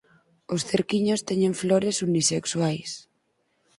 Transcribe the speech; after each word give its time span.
Os 0.53 0.61
cerquiños 0.69 1.25
teñen 1.29 1.53
flores 1.61 1.97
unisexuais. 2.07 2.91